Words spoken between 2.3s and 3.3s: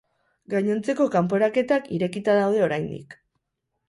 daude oraindik.